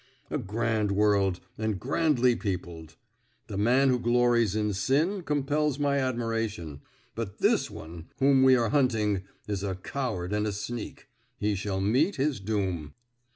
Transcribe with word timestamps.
A 0.31 0.39
grand 0.39 0.89
world, 0.91 1.41
and 1.59 1.79
grandly 1.79 2.35
peopled! 2.35 2.95
The 3.45 3.55
man 3.55 3.89
who 3.89 3.99
glories 3.99 4.55
in 4.55 4.73
sin 4.73 5.21
compels 5.21 5.77
my 5.77 5.99
admiration; 5.99 6.81
but 7.13 7.37
this 7.37 7.69
one 7.69 8.07
whom 8.17 8.41
we 8.41 8.55
are 8.55 8.69
hunting 8.69 9.21
is 9.47 9.61
a 9.61 9.75
coward 9.75 10.33
and 10.33 10.47
a 10.47 10.53
sneak. 10.53 11.07
He 11.37 11.53
shall 11.53 11.81
meet 11.81 12.15
his 12.15 12.39
doom!" 12.39 12.95